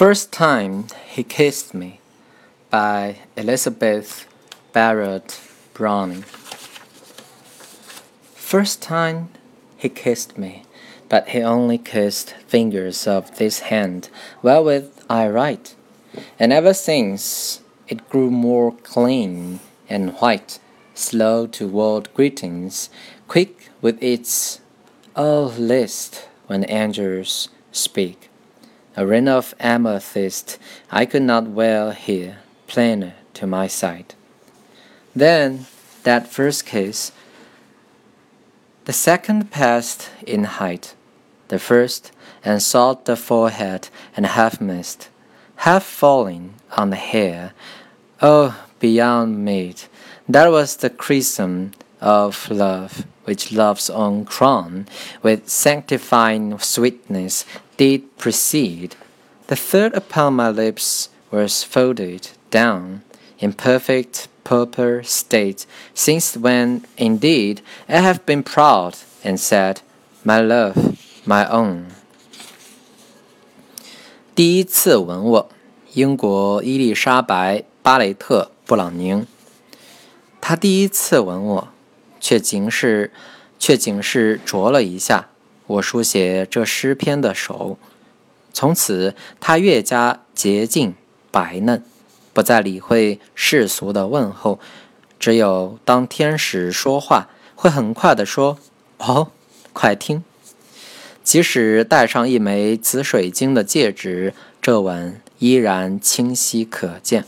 [0.00, 2.00] First Time He Kissed Me
[2.70, 4.26] by Elizabeth
[4.72, 5.38] Barrett
[5.74, 6.22] Browning.
[8.32, 9.28] First time
[9.76, 10.64] he kissed me,
[11.10, 14.08] but he only kissed fingers of this hand
[14.40, 15.74] wherewith I write,
[16.38, 20.60] and ever since it grew more clean and white,
[20.94, 22.88] slow to toward greetings,
[23.28, 24.62] quick with its
[25.14, 28.30] oh list when angels speak
[28.96, 30.58] a ring of amethyst
[30.90, 34.14] I could not well hear plainer to my sight.
[35.14, 35.66] Then
[36.02, 37.12] that first kiss,
[38.84, 40.94] the second passed in height,
[41.48, 42.12] the first
[42.44, 45.08] and sought the forehead and half missed,
[45.56, 47.52] half falling on the hair.
[48.22, 49.88] Oh, beyond meat,
[50.28, 54.87] that was the chrism of love, which love's own crown,
[55.21, 57.45] with sanctifying sweetness,
[57.77, 58.95] did precede.
[59.47, 63.01] The third upon my lips was folded down
[63.39, 69.81] in perfect proper state, since when, indeed, I have been proud and said,
[70.23, 71.87] My love, my own.
[74.35, 75.49] 第一次吻我，
[75.93, 79.25] 英国伊丽莎白·巴雷特·布朗宁。
[80.41, 81.67] 他第一次吻我，
[82.20, 83.10] 却仅是，
[83.58, 85.30] 却仅是啄了一下
[85.66, 87.78] 我书写这诗篇的手。
[88.52, 90.94] 从此，他越加洁净
[91.30, 91.82] 白嫩，
[92.32, 94.60] 不再理会世俗的问候。
[95.18, 98.58] 只有当天使说话，会很快地说
[98.98, 99.30] ：“哦，
[99.72, 100.24] 快听。”
[101.22, 107.24] 即使戴上一枚紫水晶的戒指，这吻依然清晰可见。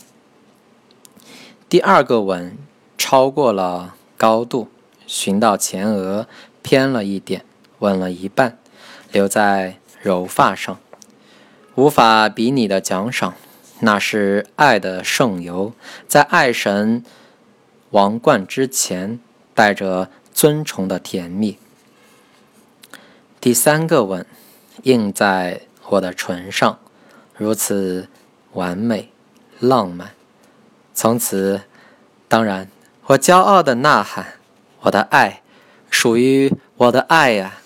[1.68, 2.56] 第二个吻
[2.98, 4.68] 超过了高度。
[5.12, 6.26] 寻到前额，
[6.62, 7.44] 偏了一点，
[7.80, 8.56] 吻了一半，
[9.10, 10.80] 留在柔发上，
[11.74, 13.34] 无法比拟的奖赏，
[13.80, 15.74] 那是爱的圣油，
[16.08, 17.04] 在爱神
[17.90, 19.20] 王冠之前，
[19.54, 21.58] 带着尊崇的甜蜜。
[23.38, 24.24] 第三个吻，
[24.84, 26.78] 印在我的唇上，
[27.36, 28.08] 如此
[28.54, 29.12] 完美、
[29.60, 30.12] 浪漫。
[30.94, 31.60] 从此，
[32.28, 32.70] 当然，
[33.08, 34.38] 我骄傲的呐喊。
[34.82, 35.42] 我的爱，
[35.90, 37.61] 属于我的爱呀。